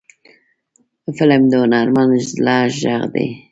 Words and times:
فلم 1.17 1.41
د 1.51 1.53
هنرمند 1.63 2.11
زړه 2.29 2.57
غږ 2.75 2.85
دی 3.13 3.27